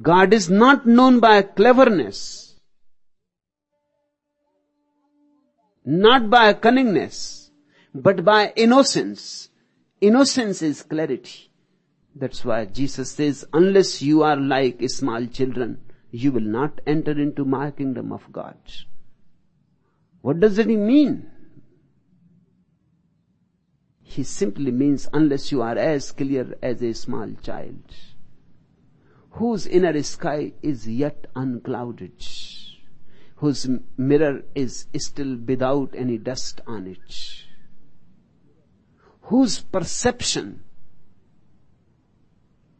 [0.00, 2.56] God is not known by cleverness,
[5.84, 7.50] not by cunningness,
[7.94, 9.50] but by innocence.
[10.00, 11.50] Innocence is clarity.
[12.16, 15.80] That's why Jesus says, unless you are like small children,
[16.10, 18.56] you will not enter into my kingdom of God.
[20.20, 21.30] What does it mean?
[24.02, 27.82] He simply means unless you are as clear as a small child,
[29.34, 32.12] whose inner sky is yet unclouded,
[33.36, 37.14] whose mirror is still without any dust on it,
[39.22, 40.62] whose perception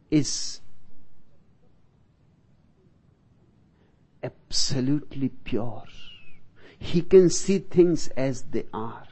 [0.09, 0.61] is
[4.23, 5.83] absolutely pure.
[6.79, 9.03] He can see things as they are.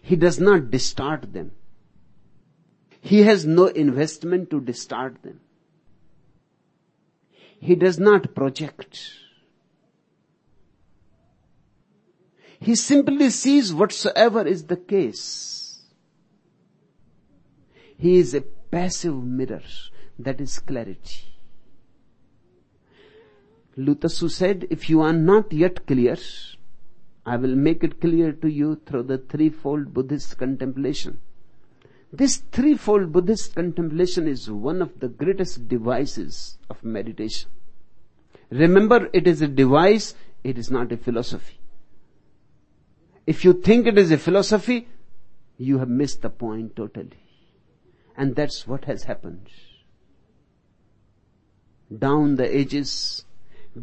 [0.00, 1.50] He does not distort them.
[3.08, 5.40] He has no investment to distort them.
[7.58, 9.00] He does not project.
[12.60, 15.84] He simply sees whatsoever is the case.
[17.96, 19.62] He is a passive mirror
[20.18, 21.22] that is clarity.
[23.74, 26.18] Lu Tzu said, if you are not yet clear,
[27.24, 31.20] I will make it clear to you through the threefold Buddhist contemplation.
[32.12, 37.50] This threefold Buddhist contemplation is one of the greatest devices of meditation.
[38.50, 41.58] Remember, it is a device, it is not a philosophy.
[43.26, 44.88] If you think it is a philosophy,
[45.58, 47.22] you have missed the point totally.
[48.16, 49.48] And that's what has happened.
[51.96, 53.24] Down the ages,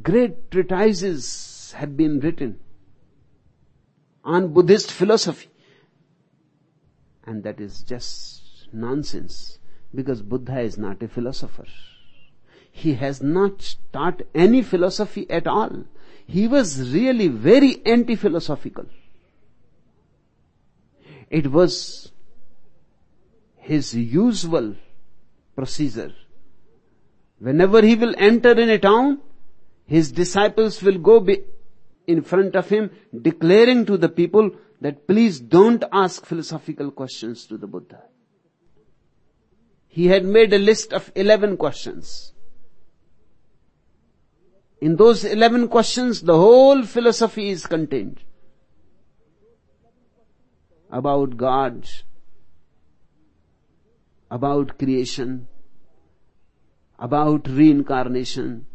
[0.01, 2.59] great treatises have been written
[4.23, 5.49] on Buddhist philosophy.
[7.25, 9.59] And that is just nonsense
[9.93, 11.65] because Buddha is not a philosopher.
[12.71, 15.85] He has not taught any philosophy at all.
[16.27, 18.85] He was really very anti-philosophical.
[21.29, 22.11] It was
[23.57, 24.75] his usual
[25.55, 26.13] procedure.
[27.39, 29.19] Whenever he will enter in a town,
[29.85, 31.25] his disciples will go
[32.07, 34.51] in front of him declaring to the people
[34.85, 38.03] that please don't ask philosophical questions to the Buddha.
[39.87, 42.33] He had made a list of 11 questions.
[44.79, 48.21] In those 11 questions, the whole philosophy is contained.
[50.91, 51.89] About God,
[54.29, 55.47] about creation,
[56.99, 58.67] about reincarnation,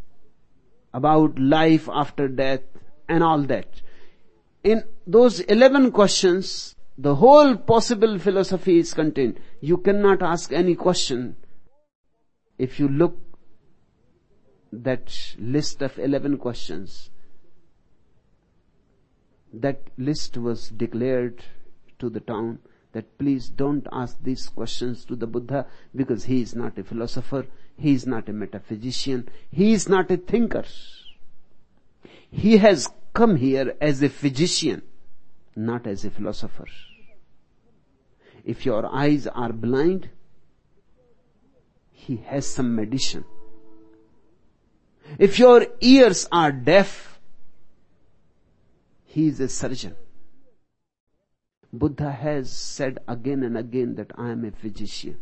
[0.92, 2.62] about life after death,
[3.08, 3.80] and all that.
[4.62, 9.40] In those 11 questions, the whole possible philosophy is contained.
[9.60, 11.36] You cannot ask any question
[12.58, 13.16] if you look
[14.72, 17.10] that list of 11 questions.
[19.52, 21.42] That list was declared
[21.98, 22.60] to the town
[22.92, 27.46] that please don't ask these questions to the Buddha because he is not a philosopher,
[27.76, 30.64] he is not a metaphysician, he is not a thinker.
[32.30, 34.82] He has come here as a physician,
[35.56, 36.68] not as a philosopher.
[38.44, 40.10] If your eyes are blind,
[41.90, 43.24] he has some medicine.
[45.18, 47.20] If your ears are deaf,
[49.04, 49.96] he is a surgeon.
[51.72, 55.18] Buddha has said again and again that I am a physician.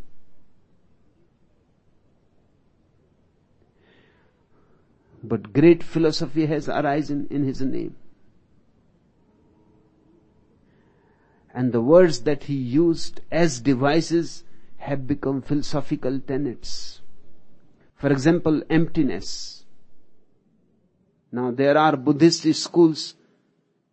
[5.29, 7.97] But great philosophy has arisen in his name.
[11.53, 14.45] And the words that he used as devices
[14.79, 17.03] have become philosophical tenets.
[17.97, 19.65] For example, emptiness.
[21.31, 23.15] Now there are Buddhist schools